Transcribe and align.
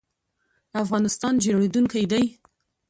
افغانستان 0.83 1.33
جوړیدونکی 1.45 2.03
دی 2.11 2.23